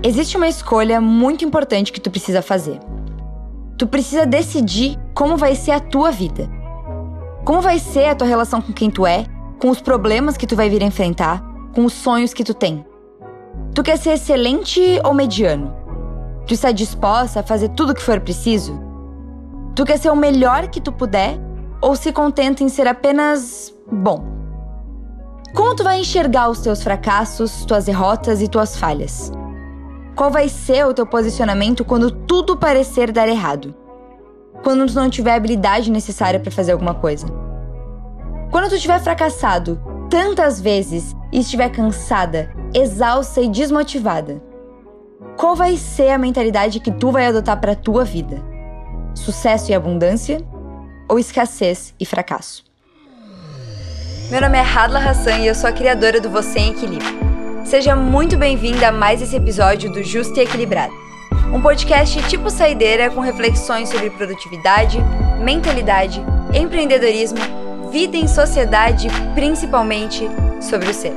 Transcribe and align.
Existe 0.00 0.36
uma 0.36 0.46
escolha 0.46 1.00
muito 1.00 1.44
importante 1.44 1.92
que 1.92 2.00
tu 2.00 2.08
precisa 2.08 2.40
fazer. 2.40 2.78
Tu 3.76 3.84
precisa 3.84 4.24
decidir 4.24 4.96
como 5.12 5.36
vai 5.36 5.56
ser 5.56 5.72
a 5.72 5.80
tua 5.80 6.12
vida. 6.12 6.48
Como 7.44 7.60
vai 7.60 7.80
ser 7.80 8.04
a 8.04 8.14
tua 8.14 8.26
relação 8.26 8.62
com 8.62 8.72
quem 8.72 8.90
tu 8.90 9.04
é, 9.04 9.26
com 9.58 9.70
os 9.70 9.80
problemas 9.80 10.36
que 10.36 10.46
tu 10.46 10.54
vai 10.54 10.70
vir 10.70 10.82
enfrentar, 10.82 11.42
com 11.74 11.84
os 11.84 11.92
sonhos 11.92 12.32
que 12.32 12.44
tu 12.44 12.54
tem. 12.54 12.86
Tu 13.74 13.82
quer 13.82 13.98
ser 13.98 14.10
excelente 14.10 14.80
ou 15.04 15.12
mediano? 15.12 15.74
Tu 16.46 16.54
está 16.54 16.70
disposta 16.70 17.40
a 17.40 17.42
fazer 17.42 17.70
tudo 17.70 17.90
o 17.90 17.94
que 17.94 18.02
for 18.02 18.20
preciso? 18.20 18.80
Tu 19.74 19.84
quer 19.84 19.98
ser 19.98 20.10
o 20.10 20.16
melhor 20.16 20.68
que 20.68 20.80
tu 20.80 20.92
puder 20.92 21.38
ou 21.82 21.96
se 21.96 22.12
contenta 22.12 22.62
em 22.62 22.68
ser 22.68 22.86
apenas 22.86 23.74
bom? 23.90 24.24
Como 25.54 25.74
tu 25.74 25.82
vai 25.82 25.98
enxergar 25.98 26.48
os 26.50 26.60
teus 26.60 26.84
fracassos, 26.84 27.64
tuas 27.64 27.86
derrotas 27.86 28.40
e 28.40 28.46
tuas 28.46 28.76
falhas? 28.76 29.32
Qual 30.18 30.32
vai 30.32 30.48
ser 30.48 30.84
o 30.84 30.92
teu 30.92 31.06
posicionamento 31.06 31.84
quando 31.84 32.10
tudo 32.10 32.56
parecer 32.56 33.12
dar 33.12 33.28
errado? 33.28 33.72
Quando 34.64 34.84
tu 34.84 34.94
não 34.96 35.08
tiver 35.08 35.30
a 35.30 35.36
habilidade 35.36 35.92
necessária 35.92 36.40
para 36.40 36.50
fazer 36.50 36.72
alguma 36.72 36.92
coisa? 36.92 37.24
Quando 38.50 38.68
tu 38.68 38.74
estiver 38.74 38.98
fracassado 38.98 39.80
tantas 40.10 40.60
vezes 40.60 41.14
e 41.30 41.38
estiver 41.38 41.68
cansada, 41.68 42.52
exausta 42.74 43.40
e 43.40 43.48
desmotivada, 43.48 44.42
qual 45.36 45.54
vai 45.54 45.76
ser 45.76 46.10
a 46.10 46.18
mentalidade 46.18 46.80
que 46.80 46.90
tu 46.90 47.12
vai 47.12 47.28
adotar 47.28 47.60
para 47.60 47.76
tua 47.76 48.04
vida? 48.04 48.42
Sucesso 49.14 49.70
e 49.70 49.74
abundância 49.74 50.44
ou 51.08 51.20
escassez 51.20 51.94
e 51.98 52.04
fracasso? 52.04 52.64
Meu 54.32 54.40
nome 54.40 54.58
é 54.58 54.62
Hadla 54.62 54.98
Hassan 54.98 55.38
e 55.38 55.46
eu 55.46 55.54
sou 55.54 55.70
a 55.70 55.72
criadora 55.72 56.20
do 56.20 56.28
Você 56.28 56.58
em 56.58 56.70
Equilíbrio. 56.70 57.27
Seja 57.68 57.94
muito 57.94 58.34
bem-vinda 58.34 58.88
a 58.88 58.92
mais 58.92 59.20
esse 59.20 59.36
episódio 59.36 59.92
do 59.92 60.02
Justo 60.02 60.38
e 60.38 60.42
Equilibrado, 60.42 60.94
um 61.52 61.60
podcast 61.60 62.26
tipo 62.26 62.48
saideira 62.48 63.10
com 63.10 63.20
reflexões 63.20 63.90
sobre 63.90 64.08
produtividade, 64.08 64.96
mentalidade, 65.38 66.18
empreendedorismo, 66.54 67.38
vida 67.90 68.16
em 68.16 68.26
sociedade 68.26 69.08
e 69.08 69.34
principalmente 69.34 70.26
sobre 70.62 70.88
o 70.88 70.94
ser. 70.94 71.12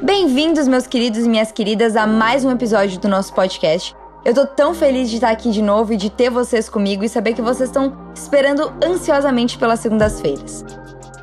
Bem-vindos, 0.00 0.68
meus 0.68 0.86
queridos 0.86 1.26
e 1.26 1.28
minhas 1.28 1.50
queridas, 1.50 1.96
a 1.96 2.06
mais 2.06 2.44
um 2.44 2.52
episódio 2.52 3.00
do 3.00 3.08
nosso 3.08 3.34
podcast. 3.34 3.96
Eu 4.24 4.32
tô 4.32 4.46
tão 4.46 4.72
feliz 4.72 5.10
de 5.10 5.16
estar 5.16 5.30
aqui 5.30 5.50
de 5.50 5.60
novo 5.60 5.92
e 5.92 5.96
de 5.96 6.08
ter 6.08 6.30
vocês 6.30 6.68
comigo 6.68 7.02
e 7.02 7.08
saber 7.08 7.34
que 7.34 7.42
vocês 7.42 7.68
estão 7.68 7.92
esperando 8.14 8.72
ansiosamente 8.80 9.58
pelas 9.58 9.80
segundas-feiras. 9.80 10.64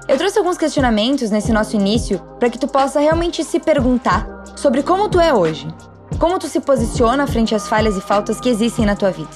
Eu 0.06 0.18
trouxe 0.18 0.38
alguns 0.38 0.58
questionamentos 0.58 1.32
nesse 1.32 1.54
nosso 1.54 1.78
início 1.78 2.20
para 2.38 2.50
que 2.50 2.58
tu 2.58 2.68
possa 2.68 3.00
realmente 3.00 3.42
se 3.42 3.58
perguntar 3.58 4.44
sobre 4.58 4.84
como 4.84 5.08
tu 5.08 5.18
é 5.18 5.34
hoje, 5.34 5.66
como 6.20 6.38
tu 6.38 6.48
se 6.48 6.60
posiciona 6.60 7.26
frente 7.26 7.56
às 7.56 7.70
falhas 7.70 7.96
e 7.96 8.02
faltas 8.02 8.42
que 8.42 8.50
existem 8.50 8.86
na 8.86 8.98
tua 8.98 9.12
vida. 9.12 9.30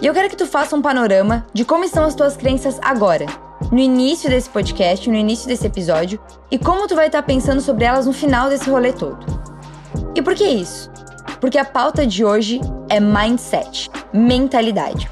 E 0.00 0.06
eu 0.06 0.12
quero 0.12 0.28
que 0.28 0.36
tu 0.36 0.46
faça 0.46 0.74
um 0.74 0.82
panorama 0.82 1.46
de 1.54 1.64
como 1.64 1.84
estão 1.84 2.04
as 2.04 2.16
tuas 2.16 2.36
crenças 2.36 2.80
agora, 2.82 3.26
no 3.70 3.78
início 3.78 4.28
desse 4.28 4.50
podcast, 4.50 5.08
no 5.08 5.14
início 5.14 5.46
desse 5.46 5.68
episódio, 5.68 6.18
e 6.50 6.58
como 6.58 6.88
tu 6.88 6.96
vai 6.96 7.06
estar 7.06 7.22
pensando 7.22 7.60
sobre 7.60 7.84
elas 7.84 8.06
no 8.06 8.12
final 8.12 8.48
desse 8.48 8.68
rolê 8.68 8.92
todo. 8.92 9.24
E 10.16 10.20
por 10.20 10.34
que 10.34 10.44
isso? 10.44 10.90
Porque 11.42 11.58
a 11.58 11.64
pauta 11.64 12.06
de 12.06 12.24
hoje 12.24 12.60
é 12.88 13.00
mindset, 13.00 13.90
mentalidade. 14.12 15.10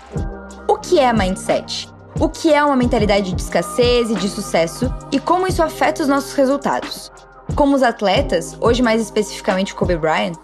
O 0.69 0.79
que 0.79 1.01
é 1.01 1.13
mindset? 1.13 1.89
O 2.21 2.29
que 2.29 2.55
é 2.55 2.65
uma 2.65 2.77
mentalidade 2.77 3.33
de 3.33 3.43
escassez 3.43 4.13
e 4.13 4.15
de 4.15 4.29
sucesso 4.29 4.95
e 5.11 5.19
como 5.19 5.49
isso 5.49 5.61
afeta 5.61 6.03
os 6.03 6.09
nossos 6.09 6.33
resultados? 6.35 7.11
Como 7.57 7.75
os 7.75 7.83
atletas, 7.83 8.57
hoje 8.61 8.81
mais 8.81 9.03
especificamente 9.03 9.75
Kobe 9.75 9.97
Bryant, 9.97 10.37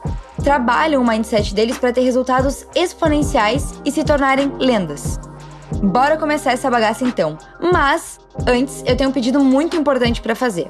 trabalham 0.42 1.00
o 1.00 1.06
mindset 1.06 1.54
deles 1.54 1.78
para 1.78 1.92
ter 1.92 2.00
resultados 2.00 2.66
exponenciais 2.74 3.80
e 3.84 3.92
se 3.92 4.02
tornarem 4.02 4.52
lendas. 4.58 5.20
Bora 5.80 6.16
começar 6.16 6.50
essa 6.50 6.68
bagaça 6.68 7.04
então. 7.04 7.38
Mas 7.60 8.18
antes, 8.44 8.82
eu 8.84 8.96
tenho 8.96 9.10
um 9.10 9.12
pedido 9.12 9.38
muito 9.38 9.76
importante 9.76 10.20
para 10.20 10.34
fazer. 10.34 10.68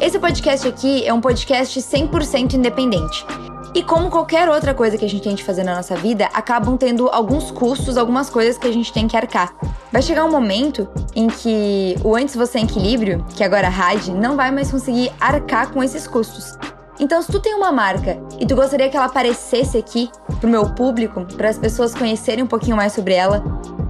Esse 0.00 0.18
podcast 0.18 0.66
aqui 0.66 1.06
é 1.06 1.14
um 1.14 1.20
podcast 1.20 1.78
100% 1.78 2.54
independente. 2.54 3.24
E 3.72 3.84
como 3.84 4.10
qualquer 4.10 4.48
outra 4.48 4.74
coisa 4.74 4.98
que 4.98 5.04
a 5.04 5.08
gente 5.08 5.22
tem 5.22 5.32
de 5.34 5.44
fazer 5.44 5.62
na 5.62 5.76
nossa 5.76 5.94
vida, 5.94 6.28
acabam 6.34 6.76
tendo 6.76 7.08
alguns 7.08 7.52
custos, 7.52 7.96
algumas 7.96 8.28
coisas 8.28 8.58
que 8.58 8.66
a 8.66 8.72
gente 8.72 8.92
tem 8.92 9.06
que 9.06 9.16
arcar. 9.16 9.54
Vai 9.92 10.02
chegar 10.02 10.24
um 10.24 10.30
momento 10.30 10.88
em 11.14 11.28
que 11.28 11.94
o 12.02 12.16
antes 12.16 12.34
você 12.34 12.58
em 12.58 12.64
equilíbrio, 12.64 13.24
que 13.36 13.44
agora 13.44 13.68
é 13.68 13.70
RAD, 13.70 14.10
não 14.10 14.34
vai 14.36 14.50
mais 14.50 14.72
conseguir 14.72 15.12
arcar 15.20 15.70
com 15.70 15.80
esses 15.82 16.08
custos. 16.08 16.58
Então, 16.98 17.22
se 17.22 17.30
tu 17.30 17.38
tem 17.40 17.54
uma 17.54 17.70
marca 17.70 18.18
e 18.38 18.44
tu 18.44 18.56
gostaria 18.56 18.88
que 18.88 18.96
ela 18.96 19.06
aparecesse 19.06 19.78
aqui 19.78 20.10
pro 20.40 20.50
meu 20.50 20.74
público, 20.74 21.24
para 21.36 21.48
as 21.48 21.56
pessoas 21.56 21.94
conhecerem 21.94 22.42
um 22.44 22.48
pouquinho 22.48 22.76
mais 22.76 22.92
sobre 22.92 23.14
ela, 23.14 23.42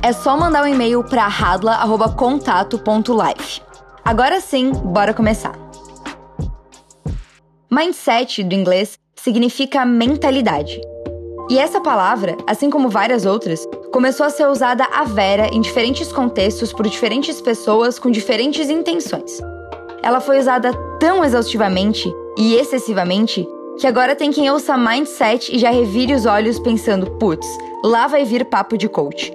é 0.02 0.12
só 0.12 0.36
mandar 0.36 0.62
um 0.62 0.66
e-mail 0.66 1.02
para 1.02 1.26
radla@contato.life. 1.26 3.62
Agora 4.04 4.40
sim, 4.40 4.72
bora 4.72 5.14
começar. 5.14 5.58
Mindset 7.70 8.44
do 8.44 8.54
inglês 8.54 9.00
significa 9.22 9.84
mentalidade. 9.84 10.80
E 11.50 11.58
essa 11.58 11.80
palavra, 11.80 12.36
assim 12.46 12.70
como 12.70 12.88
várias 12.88 13.26
outras, 13.26 13.66
começou 13.92 14.24
a 14.24 14.30
ser 14.30 14.46
usada 14.46 14.84
à 14.84 15.04
vera 15.04 15.48
em 15.52 15.60
diferentes 15.60 16.12
contextos 16.12 16.72
por 16.72 16.88
diferentes 16.88 17.40
pessoas 17.40 17.98
com 17.98 18.10
diferentes 18.10 18.70
intenções. 18.70 19.40
Ela 20.02 20.20
foi 20.20 20.38
usada 20.38 20.72
tão 20.98 21.24
exaustivamente 21.24 22.12
e 22.38 22.54
excessivamente 22.54 23.46
que 23.78 23.86
agora 23.86 24.14
tem 24.14 24.30
quem 24.30 24.50
ouça 24.50 24.76
mindset 24.76 25.54
e 25.54 25.58
já 25.58 25.70
revire 25.70 26.14
os 26.14 26.24
olhos 26.24 26.58
pensando, 26.58 27.10
putz, 27.18 27.46
lá 27.82 28.06
vai 28.06 28.24
vir 28.24 28.44
papo 28.44 28.78
de 28.78 28.88
coach. 28.88 29.32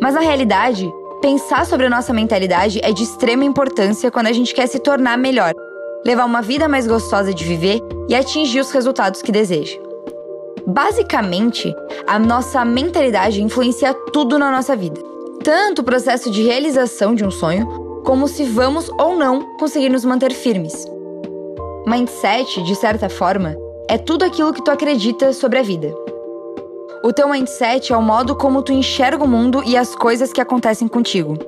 Mas 0.00 0.14
na 0.14 0.20
realidade, 0.20 0.90
pensar 1.20 1.66
sobre 1.66 1.86
a 1.86 1.90
nossa 1.90 2.12
mentalidade 2.12 2.80
é 2.82 2.92
de 2.92 3.02
extrema 3.02 3.44
importância 3.44 4.10
quando 4.10 4.28
a 4.28 4.32
gente 4.32 4.54
quer 4.54 4.66
se 4.66 4.78
tornar 4.78 5.18
melhor 5.18 5.52
levar 6.04 6.24
uma 6.24 6.42
vida 6.42 6.68
mais 6.68 6.86
gostosa 6.86 7.32
de 7.34 7.44
viver 7.44 7.80
e 8.08 8.14
atingir 8.14 8.60
os 8.60 8.70
resultados 8.70 9.22
que 9.22 9.32
deseja. 9.32 9.76
Basicamente, 10.66 11.74
a 12.06 12.18
nossa 12.18 12.64
mentalidade 12.64 13.42
influencia 13.42 13.94
tudo 14.12 14.38
na 14.38 14.50
nossa 14.50 14.76
vida, 14.76 15.00
tanto 15.42 15.80
o 15.80 15.84
processo 15.84 16.30
de 16.30 16.42
realização 16.42 17.14
de 17.14 17.24
um 17.24 17.30
sonho, 17.30 17.66
como 18.04 18.28
se 18.28 18.44
vamos 18.44 18.90
ou 18.98 19.16
não 19.16 19.56
conseguir 19.56 19.88
nos 19.88 20.04
manter 20.04 20.32
firmes. 20.32 20.86
Mindset, 21.86 22.62
de 22.62 22.74
certa 22.74 23.08
forma, 23.08 23.56
é 23.88 23.96
tudo 23.96 24.24
aquilo 24.24 24.52
que 24.52 24.62
tu 24.62 24.70
acredita 24.70 25.32
sobre 25.32 25.58
a 25.58 25.62
vida. 25.62 25.94
O 27.02 27.12
teu 27.12 27.28
mindset 27.28 27.92
é 27.92 27.96
o 27.96 28.02
modo 28.02 28.36
como 28.36 28.60
tu 28.60 28.72
enxerga 28.72 29.24
o 29.24 29.28
mundo 29.28 29.62
e 29.64 29.76
as 29.76 29.94
coisas 29.94 30.32
que 30.32 30.40
acontecem 30.40 30.86
contigo. 30.86 31.38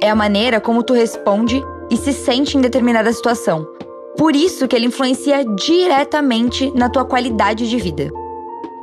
É 0.00 0.10
a 0.10 0.14
maneira 0.14 0.60
como 0.60 0.82
tu 0.82 0.94
responde 0.94 1.62
e 1.90 1.96
se 1.96 2.12
sente 2.12 2.56
em 2.56 2.60
determinada 2.60 3.12
situação. 3.12 3.77
Por 4.18 4.34
isso 4.34 4.66
que 4.66 4.74
ele 4.74 4.86
influencia 4.86 5.44
diretamente 5.44 6.72
na 6.74 6.90
tua 6.90 7.04
qualidade 7.04 7.70
de 7.70 7.76
vida. 7.78 8.10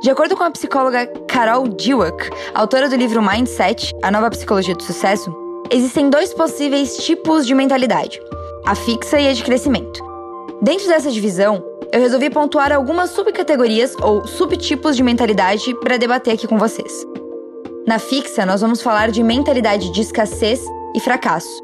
De 0.00 0.10
acordo 0.10 0.34
com 0.34 0.42
a 0.42 0.50
psicóloga 0.50 1.06
Carol 1.28 1.68
Dweck, 1.68 2.30
autora 2.54 2.88
do 2.88 2.96
livro 2.96 3.22
Mindset, 3.22 3.94
a 4.02 4.10
nova 4.10 4.30
psicologia 4.30 4.74
do 4.74 4.82
sucesso, 4.82 5.30
existem 5.70 6.08
dois 6.08 6.32
possíveis 6.32 6.96
tipos 6.96 7.46
de 7.46 7.54
mentalidade: 7.54 8.18
a 8.64 8.74
fixa 8.74 9.20
e 9.20 9.28
a 9.28 9.32
de 9.34 9.44
crescimento. 9.44 10.02
Dentro 10.62 10.88
dessa 10.88 11.10
divisão, 11.10 11.62
eu 11.92 12.00
resolvi 12.00 12.30
pontuar 12.30 12.72
algumas 12.72 13.10
subcategorias 13.10 13.94
ou 14.00 14.26
subtipos 14.26 14.96
de 14.96 15.02
mentalidade 15.02 15.74
para 15.80 15.98
debater 15.98 16.32
aqui 16.32 16.46
com 16.46 16.56
vocês. 16.56 17.06
Na 17.86 17.98
fixa, 17.98 18.46
nós 18.46 18.62
vamos 18.62 18.80
falar 18.80 19.10
de 19.10 19.22
mentalidade 19.22 19.92
de 19.92 20.00
escassez 20.00 20.64
e 20.94 21.00
fracasso, 21.00 21.62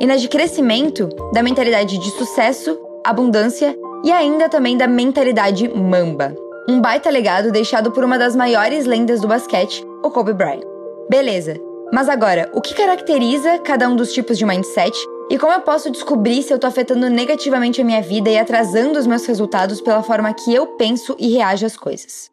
e 0.00 0.06
na 0.06 0.16
de 0.16 0.28
crescimento, 0.28 1.08
da 1.32 1.42
mentalidade 1.42 1.98
de 1.98 2.10
sucesso, 2.10 2.76
abundância 3.04 3.76
e 4.04 4.10
ainda 4.10 4.48
também 4.48 4.76
da 4.76 4.86
mentalidade 4.86 5.68
mamba. 5.68 6.34
Um 6.68 6.80
baita 6.80 7.10
legado 7.10 7.50
deixado 7.50 7.90
por 7.90 8.04
uma 8.04 8.18
das 8.18 8.36
maiores 8.36 8.86
lendas 8.86 9.20
do 9.20 9.28
basquete, 9.28 9.84
o 10.02 10.10
Kobe 10.10 10.32
Bryant. 10.32 10.62
Beleza, 11.10 11.56
mas 11.92 12.08
agora, 12.08 12.50
o 12.54 12.60
que 12.60 12.74
caracteriza 12.74 13.58
cada 13.58 13.88
um 13.88 13.94
dos 13.94 14.12
tipos 14.12 14.38
de 14.38 14.46
mindset 14.46 14.96
e 15.28 15.38
como 15.38 15.52
eu 15.52 15.60
posso 15.60 15.90
descobrir 15.90 16.42
se 16.42 16.52
eu 16.52 16.58
tô 16.58 16.66
afetando 16.66 17.08
negativamente 17.10 17.80
a 17.80 17.84
minha 17.84 18.00
vida 18.00 18.30
e 18.30 18.38
atrasando 18.38 18.98
os 18.98 19.06
meus 19.06 19.26
resultados 19.26 19.80
pela 19.80 20.02
forma 20.02 20.32
que 20.32 20.54
eu 20.54 20.68
penso 20.78 21.16
e 21.18 21.32
reajo 21.32 21.66
às 21.66 21.76
coisas? 21.76 22.30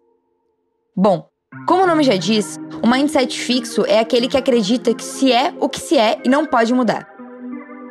Bom, 0.96 1.28
como 1.68 1.84
o 1.84 1.88
nome 1.88 2.04
já 2.04 2.16
diz, 2.16 2.58
o 2.84 2.88
mindset 2.88 3.38
fixo 3.38 3.86
é 3.86 4.00
aquele 4.00 4.28
que 4.28 4.38
acredita 4.38 4.94
que 4.94 5.04
se 5.04 5.32
é 5.32 5.54
o 5.60 5.68
que 5.68 5.80
se 5.80 5.98
é 5.98 6.20
e 6.24 6.30
não 6.30 6.46
pode 6.46 6.74
mudar. 6.74 7.08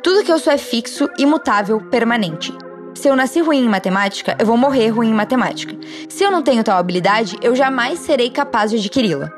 Tudo 0.01 0.23
que 0.23 0.31
eu 0.31 0.39
sou 0.39 0.53
é 0.53 0.57
fixo, 0.57 1.09
imutável, 1.17 1.81
permanente. 1.89 2.51
Se 2.99 3.07
eu 3.07 3.15
nasci 3.15 3.39
ruim 3.39 3.63
em 3.63 3.69
matemática, 3.69 4.35
eu 4.37 4.45
vou 4.45 4.57
morrer 4.57 4.89
ruim 4.89 5.11
em 5.11 5.13
matemática. 5.13 5.73
Se 6.09 6.21
eu 6.21 6.29
não 6.29 6.43
tenho 6.43 6.65
tal 6.65 6.77
habilidade, 6.77 7.37
eu 7.41 7.55
jamais 7.55 7.99
serei 7.99 8.29
capaz 8.29 8.71
de 8.71 8.75
adquiri-la. 8.75 9.31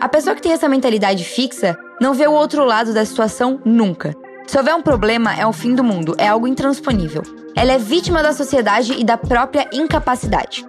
A 0.00 0.08
pessoa 0.08 0.36
que 0.36 0.40
tem 0.40 0.52
essa 0.52 0.68
mentalidade 0.68 1.24
fixa 1.24 1.76
não 2.00 2.14
vê 2.14 2.28
o 2.28 2.32
outro 2.32 2.64
lado 2.64 2.94
da 2.94 3.04
situação 3.04 3.60
nunca. 3.64 4.14
Se 4.46 4.56
houver 4.56 4.76
um 4.76 4.80
problema, 4.80 5.34
é 5.34 5.44
o 5.44 5.52
fim 5.52 5.74
do 5.74 5.82
mundo, 5.82 6.14
é 6.18 6.28
algo 6.28 6.46
intransponível. 6.46 7.24
Ela 7.56 7.72
é 7.72 7.78
vítima 7.78 8.22
da 8.22 8.32
sociedade 8.32 8.94
e 8.96 9.02
da 9.02 9.18
própria 9.18 9.68
incapacidade. 9.72 10.64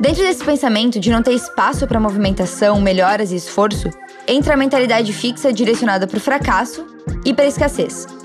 Dentro 0.00 0.24
desse 0.24 0.44
pensamento 0.44 0.98
de 0.98 1.12
não 1.12 1.22
ter 1.22 1.34
espaço 1.34 1.86
para 1.86 2.00
movimentação, 2.00 2.80
melhoras 2.80 3.30
e 3.30 3.36
esforço, 3.36 3.88
entra 4.26 4.54
a 4.54 4.56
mentalidade 4.56 5.12
fixa 5.12 5.52
direcionada 5.52 6.08
para 6.08 6.18
o 6.18 6.20
fracasso 6.20 6.84
e 7.24 7.32
para 7.32 7.44
a 7.44 7.48
escassez. 7.48 8.17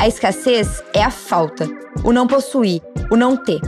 A 0.00 0.08
escassez 0.08 0.82
é 0.94 1.02
a 1.02 1.10
falta, 1.10 1.68
o 2.02 2.10
não 2.10 2.26
possuir, 2.26 2.80
o 3.10 3.16
não 3.18 3.36
ter. 3.36 3.60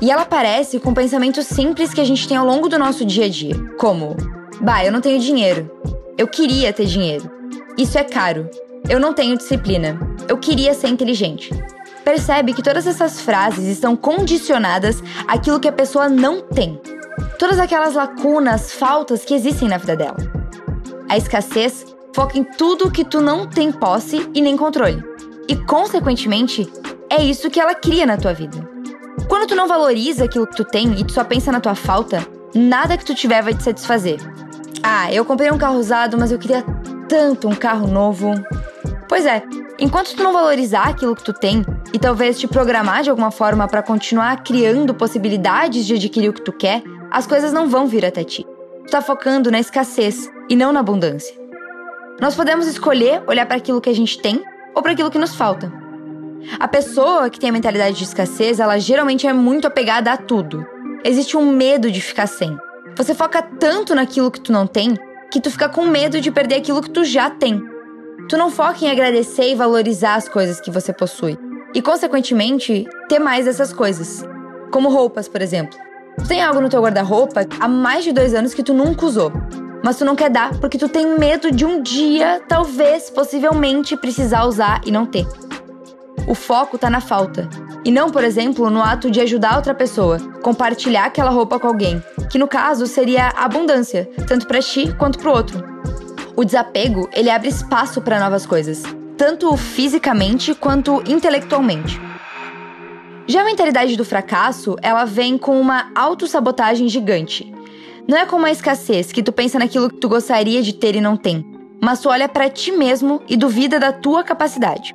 E 0.00 0.10
ela 0.10 0.22
aparece 0.22 0.80
com 0.80 0.92
pensamentos 0.92 1.46
simples 1.46 1.94
que 1.94 2.00
a 2.00 2.04
gente 2.04 2.26
tem 2.26 2.36
ao 2.36 2.44
longo 2.44 2.68
do 2.68 2.76
nosso 2.76 3.04
dia 3.04 3.26
a 3.26 3.28
dia, 3.28 3.54
como: 3.78 4.16
bah, 4.60 4.84
eu 4.84 4.90
não 4.90 5.00
tenho 5.00 5.20
dinheiro. 5.20 5.70
Eu 6.18 6.26
queria 6.26 6.72
ter 6.72 6.86
dinheiro. 6.86 7.30
Isso 7.78 7.96
é 7.96 8.02
caro. 8.02 8.50
Eu 8.90 8.98
não 8.98 9.14
tenho 9.14 9.38
disciplina. 9.38 9.96
Eu 10.26 10.38
queria 10.38 10.74
ser 10.74 10.88
inteligente. 10.88 11.50
Percebe 12.04 12.52
que 12.52 12.62
todas 12.62 12.84
essas 12.84 13.20
frases 13.20 13.68
estão 13.68 13.94
condicionadas 13.94 15.00
àquilo 15.28 15.60
que 15.60 15.68
a 15.68 15.72
pessoa 15.72 16.08
não 16.08 16.42
tem. 16.42 16.80
Todas 17.38 17.60
aquelas 17.60 17.94
lacunas, 17.94 18.72
faltas 18.72 19.24
que 19.24 19.34
existem 19.34 19.68
na 19.68 19.78
vida 19.78 19.94
dela. 19.94 20.16
A 21.08 21.16
escassez 21.16 21.86
foca 22.12 22.36
em 22.36 22.42
tudo 22.42 22.90
que 22.90 23.04
tu 23.04 23.20
não 23.20 23.46
tem 23.46 23.70
posse 23.70 24.28
e 24.34 24.42
nem 24.42 24.56
controle. 24.56 25.11
E, 25.48 25.56
consequentemente, 25.56 26.70
é 27.10 27.22
isso 27.22 27.50
que 27.50 27.60
ela 27.60 27.74
cria 27.74 28.06
na 28.06 28.16
tua 28.16 28.32
vida. 28.32 28.66
Quando 29.28 29.46
tu 29.46 29.54
não 29.54 29.68
valoriza 29.68 30.24
aquilo 30.24 30.46
que 30.46 30.56
tu 30.56 30.64
tem 30.64 30.98
e 30.98 31.04
tu 31.04 31.12
só 31.12 31.24
pensa 31.24 31.52
na 31.52 31.60
tua 31.60 31.74
falta, 31.74 32.26
nada 32.54 32.96
que 32.96 33.04
tu 33.04 33.14
tiver 33.14 33.42
vai 33.42 33.54
te 33.54 33.62
satisfazer. 33.62 34.18
Ah, 34.82 35.12
eu 35.12 35.24
comprei 35.24 35.50
um 35.50 35.58
carro 35.58 35.78
usado, 35.78 36.18
mas 36.18 36.32
eu 36.32 36.38
queria 36.38 36.64
tanto 37.08 37.48
um 37.48 37.54
carro 37.54 37.86
novo. 37.86 38.32
Pois 39.08 39.26
é, 39.26 39.42
enquanto 39.78 40.14
tu 40.14 40.22
não 40.22 40.32
valorizar 40.32 40.88
aquilo 40.88 41.14
que 41.14 41.22
tu 41.22 41.32
tem 41.32 41.64
e 41.92 41.98
talvez 41.98 42.38
te 42.38 42.48
programar 42.48 43.02
de 43.02 43.10
alguma 43.10 43.30
forma 43.30 43.68
para 43.68 43.82
continuar 43.82 44.42
criando 44.42 44.94
possibilidades 44.94 45.86
de 45.86 45.94
adquirir 45.94 46.30
o 46.30 46.32
que 46.32 46.42
tu 46.42 46.52
quer, 46.52 46.82
as 47.10 47.26
coisas 47.26 47.52
não 47.52 47.68
vão 47.68 47.86
vir 47.86 48.04
até 48.06 48.24
ti. 48.24 48.46
Tu 48.86 48.90
tá 48.90 49.02
focando 49.02 49.50
na 49.50 49.60
escassez 49.60 50.30
e 50.48 50.56
não 50.56 50.72
na 50.72 50.80
abundância. 50.80 51.34
Nós 52.20 52.34
podemos 52.34 52.66
escolher 52.66 53.22
olhar 53.26 53.46
para 53.46 53.56
aquilo 53.56 53.80
que 53.80 53.90
a 53.90 53.94
gente 53.94 54.20
tem 54.20 54.42
ou 54.74 54.82
para 54.82 54.92
aquilo 54.92 55.10
que 55.10 55.18
nos 55.18 55.34
falta. 55.34 55.72
A 56.58 56.66
pessoa 56.66 57.30
que 57.30 57.38
tem 57.38 57.50
a 57.50 57.52
mentalidade 57.52 57.96
de 57.96 58.04
escassez, 58.04 58.58
ela 58.58 58.78
geralmente 58.78 59.26
é 59.26 59.32
muito 59.32 59.66
apegada 59.66 60.12
a 60.12 60.16
tudo. 60.16 60.66
Existe 61.04 61.36
um 61.36 61.50
medo 61.52 61.90
de 61.90 62.00
ficar 62.00 62.26
sem. 62.26 62.56
Você 62.96 63.14
foca 63.14 63.42
tanto 63.42 63.94
naquilo 63.94 64.30
que 64.30 64.40
tu 64.40 64.52
não 64.52 64.66
tem 64.66 64.96
que 65.32 65.40
tu 65.40 65.50
fica 65.50 65.66
com 65.66 65.86
medo 65.86 66.20
de 66.20 66.30
perder 66.30 66.56
aquilo 66.56 66.82
que 66.82 66.90
tu 66.90 67.04
já 67.04 67.30
tem. 67.30 67.58
Tu 68.28 68.36
não 68.36 68.50
foca 68.50 68.84
em 68.84 68.90
agradecer 68.90 69.50
e 69.50 69.54
valorizar 69.54 70.14
as 70.14 70.28
coisas 70.28 70.60
que 70.60 70.70
você 70.70 70.92
possui. 70.92 71.38
E, 71.74 71.80
consequentemente, 71.80 72.86
ter 73.08 73.18
mais 73.18 73.46
dessas 73.46 73.72
coisas. 73.72 74.22
Como 74.70 74.90
roupas, 74.90 75.28
por 75.28 75.40
exemplo. 75.40 75.78
Tu 76.18 76.28
tem 76.28 76.42
algo 76.42 76.60
no 76.60 76.68
teu 76.68 76.82
guarda-roupa 76.82 77.46
há 77.58 77.66
mais 77.66 78.04
de 78.04 78.12
dois 78.12 78.34
anos 78.34 78.52
que 78.52 78.62
tu 78.62 78.74
nunca 78.74 79.06
usou. 79.06 79.32
Mas 79.82 79.98
tu 79.98 80.04
não 80.04 80.14
quer 80.14 80.30
dar 80.30 80.58
porque 80.58 80.78
tu 80.78 80.88
tem 80.88 81.18
medo 81.18 81.50
de 81.50 81.64
um 81.64 81.82
dia, 81.82 82.40
talvez, 82.48 83.10
possivelmente, 83.10 83.96
precisar 83.96 84.44
usar 84.44 84.80
e 84.86 84.90
não 84.90 85.04
ter. 85.04 85.26
O 86.26 86.34
foco 86.34 86.78
tá 86.78 86.88
na 86.88 87.00
falta. 87.00 87.48
E 87.84 87.90
não, 87.90 88.10
por 88.10 88.22
exemplo, 88.22 88.70
no 88.70 88.80
ato 88.80 89.10
de 89.10 89.20
ajudar 89.20 89.56
outra 89.56 89.74
pessoa, 89.74 90.20
compartilhar 90.40 91.06
aquela 91.06 91.30
roupa 91.30 91.58
com 91.58 91.66
alguém, 91.66 92.02
que 92.30 92.38
no 92.38 92.46
caso 92.46 92.86
seria 92.86 93.28
abundância, 93.30 94.08
tanto 94.28 94.46
para 94.46 94.60
ti 94.60 94.94
quanto 94.96 95.18
para 95.18 95.30
o 95.30 95.34
outro. 95.34 95.64
O 96.36 96.44
desapego, 96.44 97.08
ele 97.12 97.28
abre 97.28 97.48
espaço 97.48 98.00
para 98.00 98.20
novas 98.20 98.46
coisas, 98.46 98.84
tanto 99.16 99.56
fisicamente 99.56 100.54
quanto 100.54 101.02
intelectualmente. 101.10 102.00
Já 103.26 103.42
a 103.42 103.44
mentalidade 103.44 103.96
do 103.96 104.04
fracasso, 104.04 104.76
ela 104.80 105.04
vem 105.04 105.36
com 105.36 105.60
uma 105.60 105.90
autossabotagem 105.94 106.88
gigante. 106.88 107.51
Não 108.06 108.18
é 108.18 108.26
como 108.26 108.46
a 108.46 108.50
escassez, 108.50 109.12
que 109.12 109.22
tu 109.22 109.32
pensa 109.32 109.58
naquilo 109.58 109.88
que 109.88 109.96
tu 109.96 110.08
gostaria 110.08 110.60
de 110.60 110.72
ter 110.72 110.96
e 110.96 111.00
não 111.00 111.16
tem, 111.16 111.46
mas 111.80 112.00
tu 112.00 112.08
olha 112.08 112.28
para 112.28 112.50
ti 112.50 112.72
mesmo 112.72 113.22
e 113.28 113.36
duvida 113.36 113.78
da 113.78 113.92
tua 113.92 114.24
capacidade. 114.24 114.94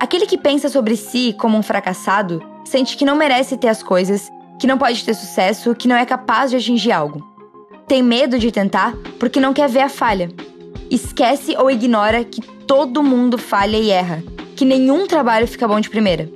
Aquele 0.00 0.26
que 0.26 0.38
pensa 0.38 0.68
sobre 0.68 0.96
si 0.96 1.34
como 1.38 1.58
um 1.58 1.62
fracassado 1.62 2.42
sente 2.64 2.96
que 2.96 3.04
não 3.04 3.16
merece 3.16 3.56
ter 3.56 3.68
as 3.68 3.82
coisas, 3.82 4.30
que 4.58 4.66
não 4.66 4.78
pode 4.78 5.04
ter 5.04 5.14
sucesso, 5.14 5.74
que 5.74 5.88
não 5.88 5.96
é 5.96 6.06
capaz 6.06 6.50
de 6.50 6.56
atingir 6.56 6.92
algo. 6.92 7.26
Tem 7.88 8.02
medo 8.02 8.38
de 8.38 8.52
tentar 8.52 8.94
porque 9.18 9.40
não 9.40 9.52
quer 9.52 9.68
ver 9.68 9.80
a 9.80 9.88
falha. 9.88 10.30
Esquece 10.90 11.56
ou 11.56 11.70
ignora 11.70 12.24
que 12.24 12.40
todo 12.40 13.02
mundo 13.02 13.36
falha 13.36 13.76
e 13.76 13.90
erra, 13.90 14.22
que 14.54 14.64
nenhum 14.64 15.06
trabalho 15.06 15.48
fica 15.48 15.66
bom 15.66 15.80
de 15.80 15.90
primeira. 15.90 16.30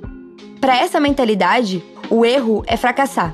Para 0.59 0.77
essa 0.77 0.99
mentalidade, 0.99 1.83
o 2.09 2.25
erro 2.25 2.63
é 2.67 2.75
fracassar. 2.75 3.33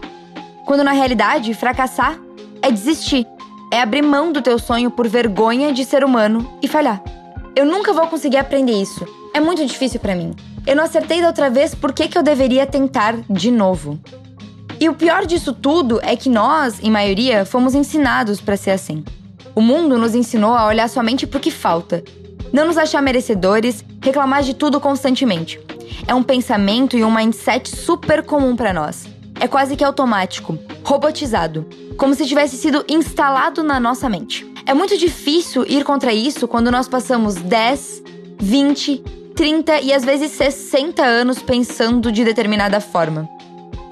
Quando 0.66 0.84
na 0.84 0.92
realidade, 0.92 1.54
fracassar 1.54 2.20
é 2.64 2.72
desistir, 2.72 3.28
é 3.70 3.82
abrir 3.82 4.02
mão 4.02 4.32
do 4.32 4.42
teu 4.42 4.58
sonho 4.58 4.90
por 4.90 5.08
vergonha 5.08 5.74
de 5.74 5.84
ser 5.84 6.04
humano 6.04 6.58
e 6.62 6.68
falhar. 6.68 7.04
Eu 7.54 7.66
nunca 7.66 7.92
vou 7.92 8.08
conseguir 8.08 8.38
aprender 8.38 8.72
isso, 8.72 9.06
é 9.34 9.40
muito 9.40 9.66
difícil 9.66 10.00
para 10.00 10.16
mim. 10.16 10.34
Eu 10.66 10.78
não 10.78 10.86
acertei 10.86 11.22
da 11.22 11.28
outra 11.28 11.50
vez, 11.50 11.76
por 11.76 11.92
que, 11.92 12.08
que 12.08 12.18
eu 12.18 12.24
deveria 12.24 12.66
tentar 12.66 13.18
de 13.30 13.52
novo? 13.52 14.00
E 14.80 14.88
o 14.88 14.94
pior 14.94 15.26
disso 15.26 15.54
tudo 15.54 16.00
é 16.02 16.16
que 16.16 16.30
nós, 16.30 16.80
em 16.82 16.90
maioria, 16.90 17.46
fomos 17.46 17.76
ensinados 17.76 18.40
para 18.40 18.58
ser 18.58 18.72
assim. 18.72 19.04
O 19.54 19.62
mundo 19.62 19.98
nos 19.98 20.16
ensinou 20.16 20.54
a 20.54 20.66
olhar 20.66 20.88
somente 20.88 21.28
pro 21.28 21.40
que 21.40 21.52
falta, 21.52 22.04
não 22.52 22.66
nos 22.66 22.78
achar 22.78 23.02
merecedores, 23.02 23.84
reclamar 24.02 24.42
de 24.42 24.54
tudo 24.54 24.80
constantemente. 24.80 25.60
É 26.08 26.14
um 26.16 26.24
pensamento 26.24 26.98
e 26.98 27.04
um 27.04 27.14
mindset 27.14 27.70
super 27.70 28.24
comum 28.24 28.56
para 28.56 28.74
nós. 28.74 29.13
É 29.44 29.48
quase 29.50 29.76
que 29.76 29.84
automático, 29.84 30.58
robotizado, 30.86 31.68
como 31.98 32.16
se 32.16 32.26
tivesse 32.26 32.56
sido 32.56 32.86
instalado 32.88 33.62
na 33.62 33.78
nossa 33.78 34.08
mente. 34.08 34.50
É 34.66 34.74
muito 34.74 34.98
difícil 34.98 35.66
ir 35.68 35.84
contra 35.84 36.14
isso 36.14 36.48
quando 36.48 36.72
nós 36.72 36.88
passamos 36.88 37.36
10, 37.36 38.04
20, 38.40 39.04
30 39.36 39.82
e 39.82 39.92
às 39.92 40.06
vezes 40.06 40.32
60 40.32 41.04
anos 41.04 41.44
pensando 41.44 42.10
de 42.10 42.24
determinada 42.24 42.80
forma. 42.80 43.28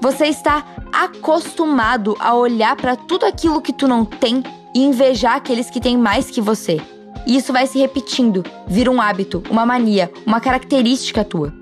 Você 0.00 0.24
está 0.24 0.64
acostumado 0.90 2.16
a 2.18 2.34
olhar 2.34 2.74
para 2.74 2.96
tudo 2.96 3.26
aquilo 3.26 3.60
que 3.60 3.74
tu 3.74 3.86
não 3.86 4.06
tem 4.06 4.42
e 4.74 4.82
invejar 4.82 5.36
aqueles 5.36 5.68
que 5.68 5.82
têm 5.82 5.98
mais 5.98 6.30
que 6.30 6.40
você. 6.40 6.80
E 7.26 7.36
isso 7.36 7.52
vai 7.52 7.66
se 7.66 7.78
repetindo, 7.78 8.42
vira 8.66 8.90
um 8.90 9.02
hábito, 9.02 9.42
uma 9.50 9.66
mania, 9.66 10.10
uma 10.24 10.40
característica 10.40 11.22
tua. 11.22 11.52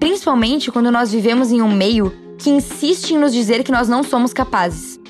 Principalmente 0.00 0.72
quando 0.72 0.90
nós 0.90 1.12
vivemos 1.12 1.52
em 1.52 1.60
um 1.60 1.70
meio 1.70 2.23
que 2.44 2.50
insiste 2.50 3.14
em 3.14 3.18
nos 3.18 3.32
dizer 3.32 3.64
que 3.64 3.72
nós 3.72 3.88
não 3.88 4.02
somos 4.02 4.34
capazes. 4.34 5.00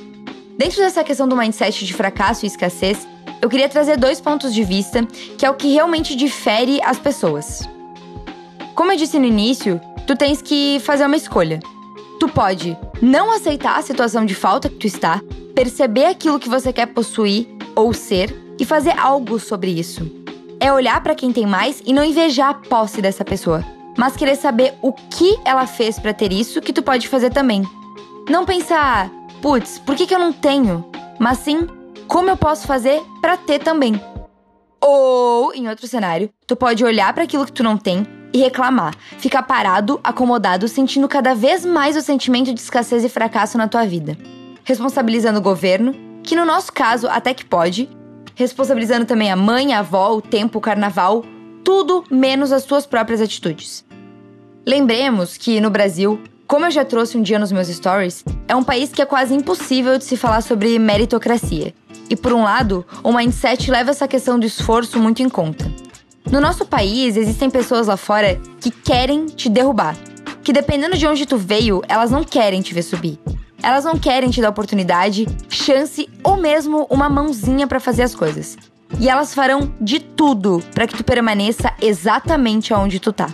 Dentro 0.56 0.76
dessa 0.76 1.02
questão 1.02 1.26
do 1.26 1.36
mindset 1.36 1.84
de 1.84 1.92
fracasso 1.92 2.44
e 2.44 2.46
escassez, 2.46 3.08
eu 3.42 3.48
queria 3.48 3.68
trazer 3.68 3.96
dois 3.96 4.20
pontos 4.20 4.54
de 4.54 4.62
vista 4.62 5.04
que 5.36 5.44
é 5.44 5.50
o 5.50 5.54
que 5.54 5.72
realmente 5.72 6.14
difere 6.14 6.80
as 6.80 6.96
pessoas. 6.96 7.68
Como 8.76 8.92
eu 8.92 8.96
disse 8.96 9.18
no 9.18 9.24
início, 9.24 9.80
tu 10.06 10.14
tens 10.14 10.40
que 10.40 10.78
fazer 10.78 11.06
uma 11.06 11.16
escolha. 11.16 11.58
Tu 12.20 12.28
pode 12.28 12.78
não 13.02 13.32
aceitar 13.32 13.80
a 13.80 13.82
situação 13.82 14.24
de 14.24 14.34
falta 14.36 14.68
que 14.68 14.76
tu 14.76 14.86
está, 14.86 15.20
perceber 15.56 16.04
aquilo 16.04 16.38
que 16.38 16.48
você 16.48 16.72
quer 16.72 16.86
possuir 16.86 17.48
ou 17.74 17.92
ser 17.92 18.32
e 18.60 18.64
fazer 18.64 18.96
algo 18.96 19.40
sobre 19.40 19.72
isso. 19.72 20.08
É 20.60 20.72
olhar 20.72 21.02
para 21.02 21.16
quem 21.16 21.32
tem 21.32 21.46
mais 21.46 21.82
e 21.84 21.92
não 21.92 22.04
invejar 22.04 22.50
a 22.50 22.54
posse 22.54 23.02
dessa 23.02 23.24
pessoa, 23.24 23.64
mas 23.96 24.16
querer 24.16 24.36
saber 24.36 24.74
o 24.82 24.92
que 24.92 25.38
ela 25.44 25.66
fez 25.66 25.98
para 25.98 26.14
ter 26.14 26.32
isso 26.32 26.60
que 26.60 26.72
tu 26.72 26.82
pode 26.82 27.08
fazer 27.08 27.30
também. 27.30 27.62
Não 28.28 28.44
pensar, 28.44 29.10
putz, 29.40 29.78
por 29.78 29.94
que, 29.94 30.06
que 30.06 30.14
eu 30.14 30.18
não 30.18 30.32
tenho? 30.32 30.84
Mas 31.18 31.38
sim, 31.38 31.66
como 32.06 32.30
eu 32.30 32.36
posso 32.36 32.66
fazer 32.66 33.02
para 33.20 33.36
ter 33.36 33.58
também. 33.60 34.00
Ou, 34.80 35.54
em 35.54 35.68
outro 35.68 35.86
cenário, 35.86 36.30
tu 36.46 36.56
pode 36.56 36.84
olhar 36.84 37.12
para 37.12 37.24
aquilo 37.24 37.46
que 37.46 37.52
tu 37.52 37.62
não 37.62 37.76
tem 37.76 38.06
e 38.32 38.38
reclamar. 38.38 38.94
Ficar 39.18 39.42
parado, 39.44 40.00
acomodado, 40.02 40.66
sentindo 40.66 41.08
cada 41.08 41.34
vez 41.34 41.64
mais 41.64 41.96
o 41.96 42.02
sentimento 42.02 42.52
de 42.52 42.60
escassez 42.60 43.04
e 43.04 43.08
fracasso 43.08 43.56
na 43.56 43.68
tua 43.68 43.86
vida. 43.86 44.18
Responsabilizando 44.64 45.38
o 45.38 45.42
governo, 45.42 45.94
que 46.22 46.34
no 46.34 46.44
nosso 46.44 46.72
caso 46.72 47.06
até 47.08 47.32
que 47.32 47.44
pode, 47.44 47.88
responsabilizando 48.34 49.06
também 49.06 49.30
a 49.30 49.36
mãe, 49.36 49.72
a 49.72 49.78
avó, 49.78 50.14
o 50.14 50.20
tempo, 50.20 50.58
o 50.58 50.60
carnaval, 50.60 51.24
tudo 51.64 52.04
menos 52.11 52.52
as 52.52 52.64
tuas 52.64 52.85
próprias 52.85 53.23
atitudes. 53.23 53.85
Lembremos 54.66 55.38
que 55.38 55.61
no 55.61 55.71
Brasil, 55.71 56.21
como 56.47 56.66
eu 56.66 56.71
já 56.71 56.85
trouxe 56.85 57.16
um 57.16 57.23
dia 57.23 57.38
nos 57.38 57.50
meus 57.50 57.68
stories, 57.68 58.23
é 58.47 58.54
um 58.54 58.62
país 58.62 58.92
que 58.92 59.00
é 59.00 59.06
quase 59.06 59.35
impossível 59.35 59.97
de 59.97 60.04
se 60.04 60.16
falar 60.16 60.42
sobre 60.42 60.78
meritocracia. 60.78 61.75
E 62.09 62.14
por 62.14 62.35
um 62.35 62.42
lado, 62.42 62.87
o 63.02 63.12
mindset 63.12 63.71
leva 63.71 63.90
essa 63.90 64.06
questão 64.06 64.38
do 64.38 64.44
esforço 64.44 65.00
muito 65.00 65.23
em 65.23 65.28
conta. 65.28 65.64
No 66.30 66.40
nosso 66.40 66.66
país, 66.66 67.16
existem 67.16 67.49
pessoas 67.49 67.87
lá 67.87 67.97
fora 67.97 68.38
que 68.61 68.71
querem 68.71 69.26
te 69.26 69.49
derrubar. 69.49 69.97
Que 70.42 70.52
dependendo 70.52 70.99
de 70.99 71.06
onde 71.06 71.25
tu 71.25 71.38
veio, 71.38 71.83
elas 71.88 72.11
não 72.11 72.23
querem 72.23 72.61
te 72.61 72.75
ver 72.75 72.83
subir. 72.83 73.18
Elas 73.62 73.85
não 73.85 73.99
querem 73.99 74.28
te 74.28 74.42
dar 74.42 74.50
oportunidade, 74.50 75.26
chance 75.49 76.06
ou 76.23 76.37
mesmo 76.37 76.87
uma 76.90 77.09
mãozinha 77.09 77.66
para 77.66 77.80
fazer 77.80 78.02
as 78.02 78.14
coisas. 78.14 78.59
E 79.00 79.08
elas 79.08 79.34
farão 79.34 79.72
de 79.80 80.00
tudo 80.00 80.62
para 80.74 80.86
que 80.86 80.96
tu 80.96 81.04
permaneça 81.04 81.72
exatamente 81.80 82.72
onde 82.72 83.00
tu 83.00 83.12
tá. 83.12 83.28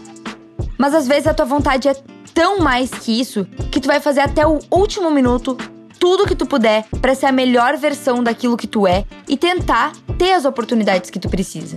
Mas 0.79 0.95
às 0.95 1.07
vezes 1.07 1.27
a 1.27 1.35
tua 1.35 1.47
vontade 1.47 1.89
é 1.89 1.95
tão 2.33 2.61
mais 2.61 2.91
que 2.91 3.21
isso 3.21 3.45
que 3.71 3.81
tu 3.81 3.87
vai 3.87 4.01
fazer 4.01 4.21
até 4.21 4.47
o 4.47 4.61
último 4.71 5.11
minuto 5.11 5.57
tudo 5.99 6.27
que 6.27 6.35
tu 6.35 6.47
puder 6.47 6.87
para 7.03 7.15
ser 7.15 7.27
a 7.27 7.33
melhor 7.33 7.77
versão 7.77 8.25
daquilo 8.25 8.57
que 8.57 8.67
tu 8.67 8.87
é 8.87 9.05
e 9.29 9.37
tentar 9.37 9.93
ter 10.19 10.33
as 10.33 10.47
oportunidades 10.47 11.11
que 11.11 11.19
tu 11.19 11.29
precisa. 11.29 11.77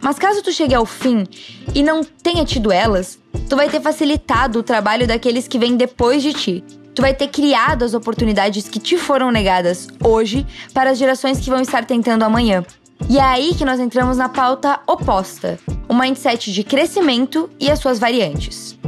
Mas 0.00 0.18
caso 0.18 0.42
tu 0.42 0.52
chegue 0.52 0.74
ao 0.74 0.86
fim 0.86 1.26
e 1.74 1.82
não 1.82 2.04
tenha 2.04 2.44
tido 2.44 2.70
elas, 2.70 3.18
tu 3.48 3.56
vai 3.56 3.68
ter 3.68 3.80
facilitado 3.80 4.60
o 4.60 4.62
trabalho 4.62 5.06
daqueles 5.06 5.48
que 5.48 5.58
vêm 5.58 5.76
depois 5.76 6.22
de 6.22 6.32
ti. 6.32 6.64
Tu 6.94 7.02
vai 7.02 7.14
ter 7.14 7.28
criado 7.28 7.84
as 7.84 7.94
oportunidades 7.94 8.68
que 8.68 8.78
te 8.78 8.96
foram 8.96 9.30
negadas 9.30 9.88
hoje 10.04 10.46
para 10.72 10.90
as 10.90 10.98
gerações 10.98 11.40
que 11.40 11.50
vão 11.50 11.60
estar 11.60 11.84
tentando 11.84 12.22
amanhã. 12.22 12.64
E 13.08 13.18
é 13.18 13.22
aí 13.22 13.54
que 13.54 13.64
nós 13.64 13.80
entramos 13.80 14.16
na 14.16 14.28
pauta 14.28 14.80
oposta, 14.86 15.58
o 15.88 15.94
mindset 15.94 16.52
de 16.52 16.64
crescimento 16.64 17.50
e 17.60 17.70
as 17.70 17.78
suas 17.78 17.98
variantes. 17.98 18.78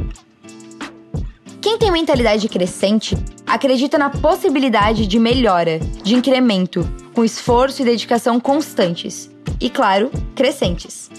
Quem 1.61 1.77
tem 1.77 1.91
mentalidade 1.91 2.47
crescente 2.47 3.17
acredita 3.45 3.97
na 3.97 4.09
possibilidade 4.09 5.07
de 5.07 5.19
melhora, 5.19 5.79
de 5.79 6.15
incremento, 6.15 6.87
com 7.13 7.23
esforço 7.23 7.81
e 7.81 7.85
dedicação 7.85 8.39
constantes. 8.39 9.29
E, 9.59 9.69
claro, 9.69 10.11
crescentes. 10.35 11.09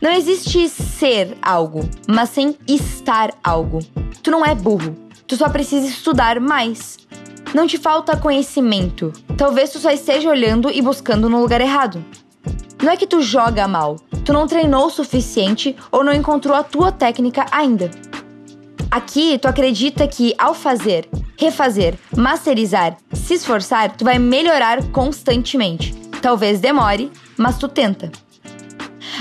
Não 0.00 0.10
existe 0.10 0.68
ser 0.68 1.36
algo, 1.40 1.88
mas 2.06 2.30
sim 2.30 2.54
estar 2.68 3.32
algo. 3.42 3.78
Tu 4.22 4.30
não 4.30 4.44
é 4.44 4.54
burro, 4.54 4.94
tu 5.26 5.36
só 5.36 5.48
precisa 5.48 5.86
estudar 5.86 6.38
mais. 6.40 6.98
Não 7.54 7.68
te 7.68 7.78
falta 7.78 8.16
conhecimento, 8.16 9.12
talvez 9.38 9.70
tu 9.70 9.78
só 9.78 9.92
esteja 9.92 10.28
olhando 10.28 10.68
e 10.72 10.82
buscando 10.82 11.30
no 11.30 11.40
lugar 11.40 11.60
errado. 11.60 12.04
Não 12.82 12.90
é 12.90 12.96
que 12.96 13.06
tu 13.06 13.22
joga 13.22 13.68
mal, 13.68 13.94
tu 14.24 14.32
não 14.32 14.48
treinou 14.48 14.86
o 14.86 14.90
suficiente 14.90 15.76
ou 15.92 16.02
não 16.02 16.12
encontrou 16.12 16.56
a 16.56 16.64
tua 16.64 16.90
técnica 16.90 17.46
ainda. 17.52 17.92
Aqui, 18.90 19.38
tu 19.38 19.46
acredita 19.46 20.08
que 20.08 20.34
ao 20.36 20.52
fazer, 20.52 21.08
refazer, 21.38 21.94
masterizar, 22.16 22.96
se 23.12 23.34
esforçar, 23.34 23.96
tu 23.96 24.04
vai 24.04 24.18
melhorar 24.18 24.82
constantemente. 24.90 25.94
Talvez 26.20 26.58
demore, 26.58 27.12
mas 27.36 27.56
tu 27.56 27.68
tenta. 27.68 28.10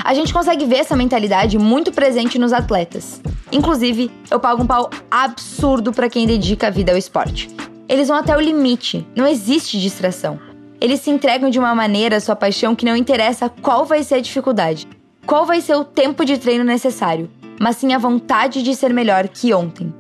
A 0.04 0.16
gente 0.16 0.34
consegue 0.34 0.66
ver 0.66 0.78
essa 0.78 0.96
mentalidade 0.96 1.60
muito 1.60 1.92
presente 1.92 2.40
nos 2.40 2.52
atletas. 2.52 3.22
Inclusive, 3.52 4.10
eu 4.32 4.40
pago 4.40 4.64
um 4.64 4.68
pau 4.68 4.90
absurdo 5.12 5.94
para 5.94 6.10
quem 6.10 6.26
dedica 6.26 6.66
a 6.66 6.72
vida 6.72 6.92
ao 6.92 6.98
esporte. 6.98 7.48
Eles 7.88 8.08
vão 8.08 8.18
até 8.18 8.36
o 8.36 8.42
limite, 8.42 9.06
não 9.16 9.28
existe 9.28 9.80
distração. 9.80 10.40
Eles 10.80 11.02
se 11.02 11.10
entregam 11.10 11.50
de 11.50 11.60
uma 11.60 11.74
maneira 11.74 12.18
à 12.18 12.20
sua 12.20 12.36
paixão 12.36 12.76
que 12.76 12.86
não 12.86 12.96
interessa 12.96 13.50
qual 13.50 13.86
vai 13.86 14.04
ser 14.04 14.16
a 14.16 14.22
dificuldade, 14.22 14.88
qual 15.26 15.46
vai 15.46 15.62
ser 15.62 15.76
o 15.76 15.84
tempo 15.86 16.26
de 16.26 16.38
treino 16.38 16.64
necessário 16.64 17.30
mas 17.60 17.78
sim 17.78 17.94
a 17.94 17.98
vontade 17.98 18.62
de 18.62 18.76
ser 18.76 18.94
melhor 18.94 19.28
que 19.28 19.54
ontem. 19.54 19.94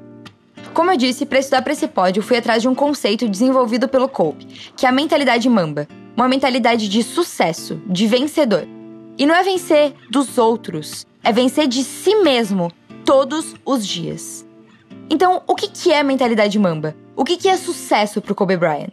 Como 0.73 0.91
eu 0.91 0.97
disse, 0.97 1.25
para 1.25 1.39
estudar 1.39 1.61
para 1.61 1.73
esse 1.73 1.87
pódio, 1.87 2.23
fui 2.23 2.37
atrás 2.37 2.61
de 2.61 2.67
um 2.67 2.75
conceito 2.75 3.29
desenvolvido 3.29 3.87
pelo 3.87 4.09
Cope, 4.09 4.45
que 4.75 4.85
é 4.85 4.89
a 4.89 4.91
mentalidade 4.91 5.47
mamba, 5.47 5.87
uma 6.15 6.27
mentalidade 6.27 6.89
de 6.89 7.03
sucesso, 7.03 7.81
de 7.85 8.07
vencedor. 8.07 8.67
E 9.17 9.25
não 9.25 9.35
é 9.35 9.43
vencer 9.43 9.93
dos 10.09 10.37
outros, 10.37 11.05
é 11.23 11.31
vencer 11.31 11.67
de 11.67 11.83
si 11.83 12.15
mesmo 12.15 12.71
todos 13.05 13.55
os 13.63 13.85
dias. 13.85 14.45
Então, 15.09 15.43
o 15.45 15.55
que 15.55 15.91
é 15.91 15.99
a 15.99 16.03
mentalidade 16.03 16.57
mamba? 16.57 16.95
O 17.15 17.23
que 17.23 17.47
é 17.47 17.57
sucesso 17.57 18.21
para 18.21 18.31
o 18.31 18.35
Kobe 18.35 18.57
Bryant? 18.57 18.89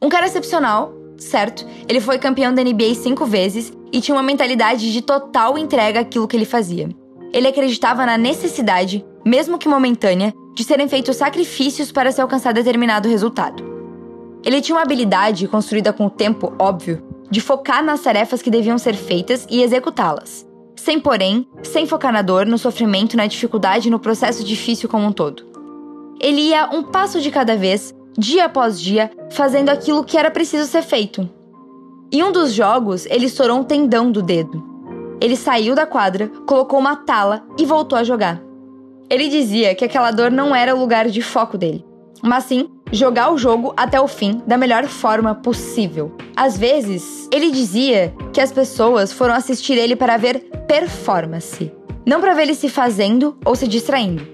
Um 0.00 0.08
cara 0.08 0.26
excepcional, 0.26 0.92
certo? 1.16 1.66
Ele 1.88 2.00
foi 2.00 2.18
campeão 2.18 2.54
da 2.54 2.62
NBA 2.62 2.94
cinco 2.94 3.24
vezes 3.24 3.72
e 3.92 4.00
tinha 4.00 4.14
uma 4.14 4.22
mentalidade 4.22 4.92
de 4.92 5.02
total 5.02 5.56
entrega 5.56 6.00
àquilo 6.00 6.28
que 6.28 6.36
ele 6.36 6.44
fazia 6.44 6.88
ele 7.32 7.48
acreditava 7.48 8.04
na 8.04 8.18
necessidade, 8.18 9.04
mesmo 9.24 9.58
que 9.58 9.68
momentânea, 9.68 10.34
de 10.54 10.62
serem 10.62 10.86
feitos 10.86 11.16
sacrifícios 11.16 11.90
para 11.90 12.12
se 12.12 12.20
alcançar 12.20 12.52
determinado 12.52 13.08
resultado. 13.08 13.64
Ele 14.44 14.60
tinha 14.60 14.76
uma 14.76 14.82
habilidade, 14.82 15.48
construída 15.48 15.92
com 15.92 16.06
o 16.06 16.10
tempo, 16.10 16.52
óbvio, 16.58 17.02
de 17.30 17.40
focar 17.40 17.82
nas 17.82 18.02
tarefas 18.02 18.42
que 18.42 18.50
deviam 18.50 18.76
ser 18.76 18.94
feitas 18.94 19.46
e 19.48 19.62
executá-las, 19.62 20.46
sem, 20.76 21.00
porém, 21.00 21.48
sem 21.62 21.86
focar 21.86 22.12
na 22.12 22.20
dor, 22.20 22.44
no 22.44 22.58
sofrimento, 22.58 23.16
na 23.16 23.26
dificuldade 23.26 23.88
e 23.88 23.90
no 23.90 23.98
processo 23.98 24.44
difícil 24.44 24.88
como 24.88 25.06
um 25.06 25.12
todo. 25.12 25.51
Ele 26.20 26.40
ia 26.48 26.68
um 26.72 26.82
passo 26.82 27.20
de 27.20 27.30
cada 27.30 27.56
vez, 27.56 27.94
dia 28.16 28.44
após 28.44 28.80
dia, 28.80 29.10
fazendo 29.30 29.70
aquilo 29.70 30.04
que 30.04 30.16
era 30.16 30.30
preciso 30.30 30.66
ser 30.66 30.82
feito. 30.82 31.28
Em 32.12 32.22
um 32.22 32.30
dos 32.30 32.52
jogos, 32.52 33.06
ele 33.06 33.26
estourou 33.26 33.58
um 33.58 33.64
tendão 33.64 34.12
do 34.12 34.22
dedo. 34.22 34.62
Ele 35.20 35.36
saiu 35.36 35.74
da 35.74 35.86
quadra, 35.86 36.28
colocou 36.46 36.78
uma 36.78 36.96
tala 36.96 37.44
e 37.58 37.64
voltou 37.64 37.98
a 37.98 38.04
jogar. 38.04 38.42
Ele 39.08 39.28
dizia 39.28 39.74
que 39.74 39.84
aquela 39.84 40.10
dor 40.10 40.30
não 40.30 40.54
era 40.54 40.74
o 40.74 40.78
lugar 40.78 41.08
de 41.08 41.22
foco 41.22 41.56
dele, 41.56 41.84
mas 42.22 42.44
sim 42.44 42.68
jogar 42.92 43.32
o 43.32 43.38
jogo 43.38 43.72
até 43.76 44.00
o 44.00 44.06
fim 44.06 44.42
da 44.46 44.58
melhor 44.58 44.84
forma 44.86 45.34
possível. 45.34 46.14
Às 46.36 46.58
vezes, 46.58 47.28
ele 47.32 47.50
dizia 47.50 48.14
que 48.32 48.40
as 48.40 48.52
pessoas 48.52 49.12
foram 49.12 49.34
assistir 49.34 49.74
ele 49.74 49.96
para 49.96 50.16
ver 50.16 50.40
performance, 50.66 51.72
não 52.06 52.20
para 52.20 52.34
ver 52.34 52.42
ele 52.42 52.54
se 52.54 52.68
fazendo 52.68 53.36
ou 53.44 53.56
se 53.56 53.66
distraindo. 53.66 54.26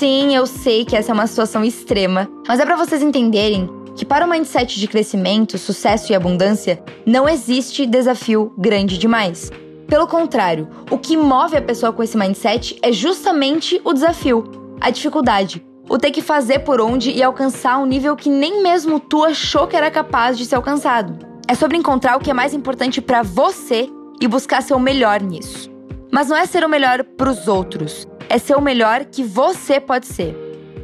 Sim, 0.00 0.34
eu 0.34 0.46
sei 0.46 0.82
que 0.82 0.96
essa 0.96 1.12
é 1.12 1.14
uma 1.14 1.26
situação 1.26 1.62
extrema, 1.62 2.26
mas 2.48 2.58
é 2.58 2.64
para 2.64 2.74
vocês 2.74 3.02
entenderem 3.02 3.68
que 3.94 4.02
para 4.02 4.24
o 4.24 4.30
mindset 4.30 4.80
de 4.80 4.88
crescimento, 4.88 5.58
sucesso 5.58 6.10
e 6.10 6.14
abundância, 6.14 6.82
não 7.04 7.28
existe 7.28 7.84
desafio 7.84 8.50
grande 8.56 8.96
demais. 8.96 9.52
Pelo 9.86 10.06
contrário, 10.06 10.70
o 10.90 10.96
que 10.96 11.18
move 11.18 11.54
a 11.54 11.60
pessoa 11.60 11.92
com 11.92 12.02
esse 12.02 12.16
mindset 12.16 12.78
é 12.82 12.90
justamente 12.92 13.78
o 13.84 13.92
desafio, 13.92 14.50
a 14.80 14.88
dificuldade, 14.88 15.62
o 15.86 15.98
ter 15.98 16.12
que 16.12 16.22
fazer 16.22 16.60
por 16.60 16.80
onde 16.80 17.10
e 17.10 17.22
alcançar 17.22 17.76
um 17.76 17.84
nível 17.84 18.16
que 18.16 18.30
nem 18.30 18.62
mesmo 18.62 19.00
tu 19.00 19.22
achou 19.22 19.66
que 19.66 19.76
era 19.76 19.90
capaz 19.90 20.38
de 20.38 20.46
ser 20.46 20.54
alcançado. 20.54 21.18
É 21.46 21.54
sobre 21.54 21.76
encontrar 21.76 22.16
o 22.16 22.20
que 22.20 22.30
é 22.30 22.34
mais 22.34 22.54
importante 22.54 23.02
para 23.02 23.22
você 23.22 23.86
e 24.18 24.26
buscar 24.26 24.62
ser 24.62 24.72
o 24.72 24.80
melhor 24.80 25.20
nisso. 25.20 25.70
Mas 26.10 26.26
não 26.26 26.38
é 26.38 26.46
ser 26.46 26.64
o 26.64 26.70
melhor 26.70 27.04
para 27.04 27.30
os 27.30 27.46
outros, 27.46 28.08
é 28.30 28.38
ser 28.38 28.54
o 28.54 28.62
melhor 28.62 29.04
que 29.04 29.22
você 29.22 29.78
pode 29.78 30.06
ser. 30.06 30.34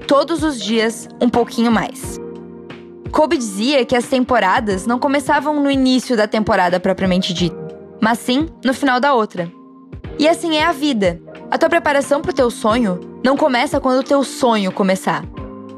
Todos 0.07 0.43
os 0.43 0.61
dias, 0.61 1.09
um 1.23 1.31
pouquinho 1.31 1.73
mais. 1.73 2.21
Kobe 3.11 3.39
dizia 3.39 3.87
que 3.87 3.97
as 3.97 4.07
temporadas 4.07 4.87
não 4.87 4.99
começavam 4.99 5.63
no 5.63 5.71
início 5.71 6.15
da 6.15 6.27
temporada 6.27 6.79
propriamente 6.79 7.33
dita 7.33 7.67
mas 8.01 8.19
sim 8.19 8.49
no 8.65 8.75
final 8.75 9.01
da 9.01 9.15
outra. 9.15 9.51
E 10.19 10.29
assim 10.29 10.57
é 10.57 10.65
a 10.65 10.73
vida. 10.73 11.21
A 11.51 11.59
tua 11.59 11.69
preparação 11.69 12.21
para 12.21 12.31
o 12.31 12.35
teu 12.35 12.51
sonho 12.51 13.01
não 13.25 13.37
começa 13.37 13.81
quando 13.81 14.01
o 14.01 14.05
teu 14.05 14.25
sonho 14.25 14.73
começar, 14.73 15.25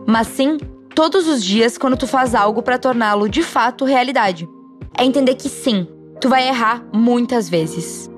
mas 0.07 0.27
sim 0.29 0.59
todos 0.95 1.29
os 1.29 1.43
dias 1.43 1.79
quando 1.79 1.97
tu 1.97 2.07
faz 2.07 2.35
algo 2.35 2.63
para 2.63 2.79
torná-lo 2.79 3.29
de 3.29 3.43
fato 3.43 3.85
realidade. 3.85 4.49
É 4.97 5.05
entender 5.05 5.35
que 5.35 5.49
sim, 5.49 5.87
tu 6.21 6.29
vai 6.29 6.49
errar 6.49 6.85
muitas 6.93 7.49
vezes 7.49 8.11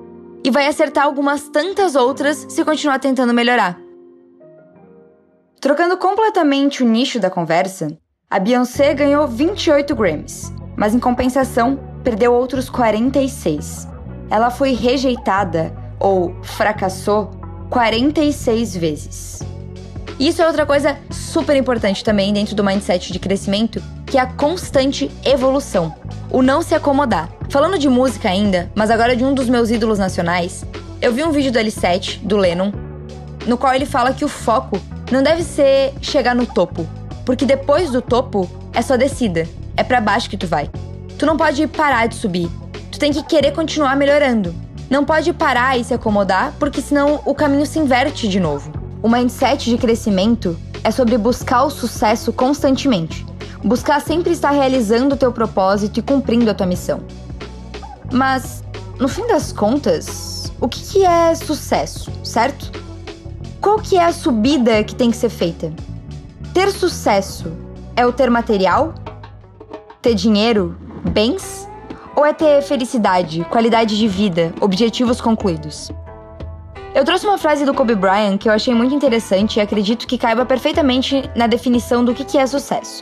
e 0.43 0.49
vai 0.49 0.67
acertar 0.67 1.05
algumas 1.05 1.49
tantas 1.49 1.95
outras 1.95 2.45
se 2.49 2.63
continuar 2.63 2.99
tentando 2.99 3.33
melhorar. 3.33 3.79
Trocando 5.59 5.97
completamente 5.97 6.83
o 6.83 6.87
nicho 6.87 7.19
da 7.19 7.29
conversa, 7.29 7.97
a 8.29 8.39
Beyoncé 8.39 8.93
ganhou 8.93 9.27
28 9.27 9.95
Grammys, 9.95 10.51
mas 10.75 10.95
em 10.95 10.99
compensação 10.99 11.79
perdeu 12.03 12.33
outros 12.33 12.69
46 12.69 13.91
ela 14.31 14.49
foi 14.49 14.71
rejeitada 14.71 15.75
ou 15.99 16.33
fracassou 16.41 17.29
46 17.69 18.77
vezes. 18.77 19.39
Isso 20.21 20.39
é 20.39 20.45
outra 20.45 20.67
coisa 20.67 20.99
super 21.09 21.55
importante 21.55 22.03
também 22.03 22.31
dentro 22.31 22.53
do 22.53 22.63
mindset 22.63 23.11
de 23.11 23.17
crescimento, 23.17 23.81
que 24.05 24.19
é 24.19 24.21
a 24.21 24.27
constante 24.27 25.09
evolução, 25.25 25.95
o 26.29 26.43
não 26.43 26.61
se 26.61 26.75
acomodar. 26.75 27.27
Falando 27.49 27.79
de 27.79 27.89
música 27.89 28.29
ainda, 28.29 28.71
mas 28.75 28.91
agora 28.91 29.15
de 29.15 29.23
um 29.23 29.33
dos 29.33 29.49
meus 29.49 29.71
ídolos 29.71 29.97
nacionais, 29.97 30.63
eu 31.01 31.11
vi 31.11 31.23
um 31.23 31.31
vídeo 31.31 31.51
do 31.51 31.57
L7, 31.57 32.19
do 32.19 32.37
Lennon, 32.37 32.71
no 33.47 33.57
qual 33.57 33.73
ele 33.73 33.87
fala 33.87 34.13
que 34.13 34.23
o 34.23 34.29
foco 34.29 34.79
não 35.11 35.23
deve 35.23 35.41
ser 35.41 35.95
chegar 36.03 36.35
no 36.35 36.45
topo, 36.45 36.87
porque 37.25 37.43
depois 37.43 37.89
do 37.89 37.99
topo 37.99 38.47
é 38.75 38.81
só 38.83 38.95
descida, 38.95 39.49
é 39.75 39.83
para 39.83 39.99
baixo 39.99 40.29
que 40.29 40.37
tu 40.37 40.45
vai. 40.45 40.69
Tu 41.17 41.25
não 41.25 41.35
pode 41.35 41.65
parar 41.65 42.05
de 42.05 42.13
subir, 42.13 42.47
tem 42.99 43.11
que 43.11 43.23
querer 43.23 43.53
continuar 43.53 43.95
melhorando. 43.95 44.53
Não 44.87 45.03
pode 45.03 45.33
parar 45.33 45.79
e 45.79 45.83
se 45.83 45.91
acomodar, 45.91 46.53
porque 46.59 46.79
senão 46.79 47.19
o 47.25 47.33
caminho 47.33 47.65
se 47.65 47.79
inverte 47.79 48.27
de 48.27 48.39
novo. 48.39 48.80
O 49.03 49.09
mindset 49.09 49.67
de 49.67 49.77
crescimento 49.77 50.55
é 50.83 50.91
sobre 50.91 51.17
buscar 51.17 51.63
o 51.63 51.71
sucesso 51.71 52.31
constantemente. 52.31 53.25
Buscar 53.63 53.99
sempre 53.99 54.31
estar 54.31 54.51
realizando 54.51 55.15
o 55.15 55.17
teu 55.17 55.31
propósito 55.31 55.99
e 55.99 56.03
cumprindo 56.03 56.51
a 56.51 56.53
tua 56.53 56.67
missão. 56.67 57.01
Mas, 58.11 58.63
no 58.99 59.07
fim 59.07 59.25
das 59.27 59.51
contas, 59.51 60.53
o 60.59 60.67
que, 60.67 60.81
que 60.81 61.05
é 61.05 61.33
sucesso, 61.33 62.11
certo? 62.23 62.71
Qual 63.59 63.79
que 63.79 63.97
é 63.97 64.05
a 64.05 64.13
subida 64.13 64.83
que 64.83 64.93
tem 64.93 65.09
que 65.09 65.17
ser 65.17 65.29
feita? 65.29 65.73
Ter 66.53 66.71
sucesso 66.71 67.51
é 67.95 68.05
o 68.05 68.13
ter 68.13 68.29
material? 68.29 68.93
Ter 69.99 70.13
dinheiro? 70.13 70.77
Bens? 71.11 71.67
Ou 72.15 72.23
é 72.23 72.33
ter 72.33 72.61
felicidade, 72.61 73.43
qualidade 73.45 73.97
de 73.97 74.07
vida, 74.07 74.53
objetivos 74.59 75.19
concluídos? 75.19 75.91
Eu 76.93 77.05
trouxe 77.05 77.25
uma 77.25 77.37
frase 77.37 77.63
do 77.63 77.73
Kobe 77.73 77.95
Bryant 77.95 78.37
que 78.37 78.49
eu 78.49 78.53
achei 78.53 78.73
muito 78.73 78.93
interessante 78.93 79.55
e 79.55 79.61
acredito 79.61 80.05
que 80.05 80.17
caiba 80.17 80.45
perfeitamente 80.45 81.23
na 81.33 81.47
definição 81.47 82.03
do 82.03 82.13
que 82.13 82.37
é 82.37 82.45
sucesso. 82.45 83.01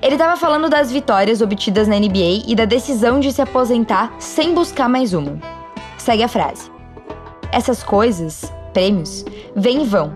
Ele 0.00 0.14
estava 0.14 0.36
falando 0.36 0.68
das 0.68 0.92
vitórias 0.92 1.40
obtidas 1.40 1.88
na 1.88 1.98
NBA 1.98 2.44
e 2.46 2.54
da 2.54 2.64
decisão 2.64 3.18
de 3.18 3.32
se 3.32 3.42
aposentar 3.42 4.14
sem 4.20 4.54
buscar 4.54 4.88
mais 4.88 5.12
uma. 5.12 5.40
Segue 5.98 6.22
a 6.22 6.28
frase. 6.28 6.70
Essas 7.50 7.82
coisas, 7.82 8.52
prêmios, 8.72 9.24
vêm 9.56 9.82
e 9.82 9.86
vão. 9.86 10.14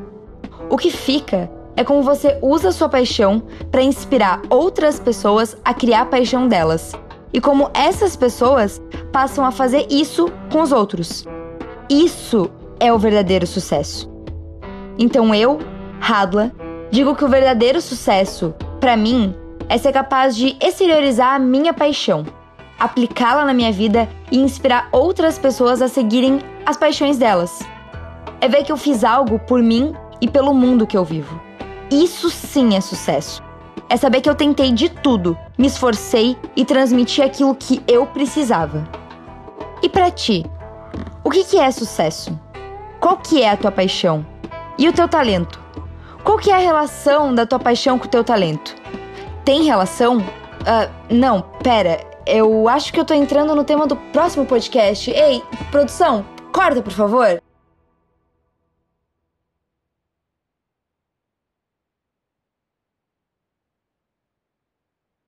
O 0.70 0.76
que 0.76 0.92
fica 0.92 1.50
é 1.74 1.82
como 1.82 2.00
você 2.00 2.38
usa 2.40 2.70
sua 2.70 2.88
paixão 2.88 3.42
para 3.72 3.82
inspirar 3.82 4.40
outras 4.48 5.00
pessoas 5.00 5.56
a 5.64 5.74
criar 5.74 6.02
a 6.02 6.06
paixão 6.06 6.46
delas. 6.46 6.92
E 7.32 7.40
como 7.40 7.70
essas 7.74 8.14
pessoas 8.14 8.80
passam 9.10 9.44
a 9.44 9.50
fazer 9.50 9.84
isso 9.90 10.30
com 10.52 10.62
os 10.62 10.70
outros. 10.70 11.24
Isso 11.90 12.48
é 12.80 12.92
o 12.92 12.98
verdadeiro 12.98 13.46
sucesso. 13.46 14.10
Então 14.98 15.34
eu, 15.34 15.58
Hadla, 16.00 16.52
digo 16.90 17.14
que 17.14 17.24
o 17.24 17.28
verdadeiro 17.28 17.80
sucesso, 17.80 18.54
para 18.80 18.96
mim, 18.96 19.34
é 19.68 19.76
ser 19.76 19.92
capaz 19.92 20.34
de 20.34 20.56
exteriorizar 20.60 21.34
a 21.34 21.38
minha 21.38 21.72
paixão, 21.74 22.24
aplicá-la 22.78 23.44
na 23.44 23.54
minha 23.54 23.72
vida 23.72 24.08
e 24.30 24.38
inspirar 24.38 24.88
outras 24.92 25.38
pessoas 25.38 25.82
a 25.82 25.88
seguirem 25.88 26.40
as 26.64 26.76
paixões 26.76 27.18
delas. 27.18 27.60
É 28.40 28.48
ver 28.48 28.64
que 28.64 28.72
eu 28.72 28.76
fiz 28.76 29.04
algo 29.04 29.38
por 29.38 29.62
mim 29.62 29.94
e 30.20 30.28
pelo 30.28 30.54
mundo 30.54 30.86
que 30.86 30.96
eu 30.96 31.04
vivo. 31.04 31.40
Isso 31.90 32.30
sim 32.30 32.76
é 32.76 32.80
sucesso. 32.80 33.42
É 33.88 33.96
saber 33.96 34.20
que 34.20 34.28
eu 34.28 34.34
tentei 34.34 34.70
de 34.70 34.88
tudo, 34.88 35.36
me 35.56 35.66
esforcei 35.66 36.36
e 36.54 36.64
transmiti 36.64 37.22
aquilo 37.22 37.54
que 37.54 37.82
eu 37.88 38.04
precisava. 38.06 38.86
E 39.82 39.88
para 39.88 40.10
ti, 40.10 40.44
o 41.24 41.30
que, 41.30 41.44
que 41.44 41.58
é 41.58 41.70
sucesso? 41.70 42.38
Qual 43.00 43.16
que 43.16 43.42
é 43.42 43.50
a 43.50 43.56
tua 43.56 43.70
paixão? 43.70 44.26
E 44.76 44.88
o 44.88 44.92
teu 44.92 45.08
talento? 45.08 45.60
Qual 46.24 46.36
que 46.36 46.50
é 46.50 46.54
a 46.54 46.58
relação 46.58 47.34
da 47.34 47.46
tua 47.46 47.58
paixão 47.58 47.98
com 47.98 48.06
o 48.06 48.08
teu 48.08 48.24
talento? 48.24 48.74
Tem 49.44 49.62
relação? 49.62 50.18
Uh, 50.18 50.90
não, 51.08 51.42
pera. 51.62 52.00
Eu 52.26 52.68
acho 52.68 52.92
que 52.92 53.00
eu 53.00 53.04
tô 53.04 53.14
entrando 53.14 53.54
no 53.54 53.64
tema 53.64 53.86
do 53.86 53.96
próximo 53.96 54.44
podcast. 54.44 55.10
Ei, 55.10 55.42
produção, 55.70 56.24
corta, 56.52 56.82
por 56.82 56.92
favor. 56.92 57.40